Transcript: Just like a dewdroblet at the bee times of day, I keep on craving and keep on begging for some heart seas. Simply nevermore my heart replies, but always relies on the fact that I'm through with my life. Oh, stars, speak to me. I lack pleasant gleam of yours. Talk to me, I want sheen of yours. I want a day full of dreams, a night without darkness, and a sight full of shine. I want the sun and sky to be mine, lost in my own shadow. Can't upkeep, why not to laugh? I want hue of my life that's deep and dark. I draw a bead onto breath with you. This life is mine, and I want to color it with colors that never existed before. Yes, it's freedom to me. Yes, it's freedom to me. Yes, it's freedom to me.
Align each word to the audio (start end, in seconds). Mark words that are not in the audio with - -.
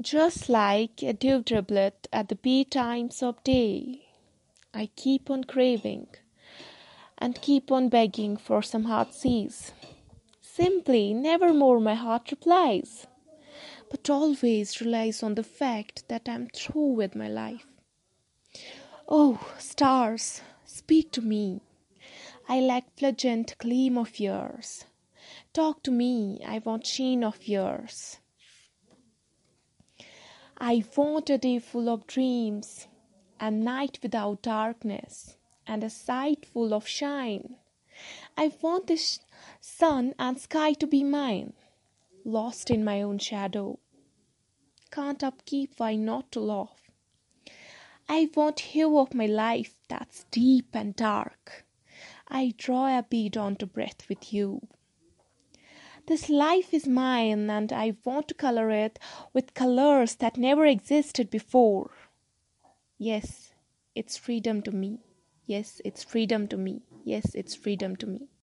Just 0.00 0.48
like 0.48 1.04
a 1.04 1.12
dewdroblet 1.12 2.08
at 2.12 2.28
the 2.28 2.34
bee 2.34 2.64
times 2.64 3.22
of 3.22 3.42
day, 3.44 4.08
I 4.74 4.90
keep 4.96 5.30
on 5.30 5.44
craving 5.44 6.08
and 7.16 7.40
keep 7.40 7.70
on 7.70 7.90
begging 7.90 8.36
for 8.36 8.60
some 8.60 8.84
heart 8.84 9.14
seas. 9.14 9.70
Simply 10.40 11.14
nevermore 11.14 11.78
my 11.78 11.94
heart 11.94 12.32
replies, 12.32 13.06
but 13.88 14.10
always 14.10 14.80
relies 14.80 15.22
on 15.22 15.36
the 15.36 15.44
fact 15.44 16.08
that 16.08 16.28
I'm 16.28 16.48
through 16.48 16.94
with 16.94 17.14
my 17.14 17.28
life. 17.28 17.66
Oh, 19.08 19.48
stars, 19.58 20.42
speak 20.64 21.12
to 21.12 21.22
me. 21.22 21.60
I 22.48 22.58
lack 22.58 22.96
pleasant 22.96 23.54
gleam 23.58 23.96
of 23.96 24.18
yours. 24.18 24.86
Talk 25.52 25.84
to 25.84 25.92
me, 25.92 26.40
I 26.44 26.58
want 26.58 26.84
sheen 26.84 27.22
of 27.22 27.46
yours. 27.46 28.18
I 30.66 30.82
want 30.96 31.28
a 31.28 31.36
day 31.36 31.58
full 31.58 31.90
of 31.90 32.06
dreams, 32.06 32.88
a 33.38 33.50
night 33.50 33.98
without 34.02 34.40
darkness, 34.40 35.36
and 35.66 35.84
a 35.84 35.90
sight 35.90 36.46
full 36.46 36.72
of 36.72 36.88
shine. 36.88 37.56
I 38.34 38.50
want 38.62 38.86
the 38.86 38.98
sun 39.60 40.14
and 40.18 40.40
sky 40.40 40.72
to 40.72 40.86
be 40.86 41.04
mine, 41.04 41.52
lost 42.24 42.70
in 42.70 42.82
my 42.82 43.02
own 43.02 43.18
shadow. 43.18 43.78
Can't 44.90 45.22
upkeep, 45.22 45.74
why 45.76 45.96
not 45.96 46.32
to 46.32 46.40
laugh? 46.40 46.90
I 48.08 48.30
want 48.34 48.60
hue 48.60 48.96
of 48.96 49.12
my 49.12 49.26
life 49.26 49.76
that's 49.88 50.24
deep 50.30 50.68
and 50.72 50.96
dark. 50.96 51.66
I 52.26 52.54
draw 52.56 52.98
a 52.98 53.02
bead 53.02 53.36
onto 53.36 53.66
breath 53.66 54.08
with 54.08 54.32
you. 54.32 54.66
This 56.06 56.28
life 56.28 56.72
is 56.72 56.86
mine, 56.86 57.50
and 57.50 57.72
I 57.72 57.96
want 58.04 58.28
to 58.28 58.34
color 58.34 58.70
it 58.70 58.98
with 59.32 59.54
colors 59.54 60.14
that 60.16 60.38
never 60.38 60.64
existed 60.66 61.30
before. 61.30 61.90
Yes, 62.98 63.52
it's 63.94 64.16
freedom 64.16 64.62
to 64.62 64.70
me. 64.72 65.00
Yes, 65.46 65.80
it's 65.84 66.02
freedom 66.02 66.48
to 66.48 66.56
me. 66.56 66.82
Yes, 67.04 67.34
it's 67.34 67.54
freedom 67.54 67.96
to 67.96 68.06
me. 68.06 68.28